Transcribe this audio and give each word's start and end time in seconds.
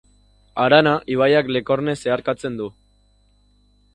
Harana 0.63 0.93
ibaiak 1.15 1.51
Lekorne 1.57 1.95
zeharkatzen 2.05 2.57
du. 2.63 2.73